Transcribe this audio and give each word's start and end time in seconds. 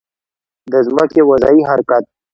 د 0.71 0.73
ځمکې 0.87 1.21
وضعي 1.29 1.61
حرکت 1.69 2.03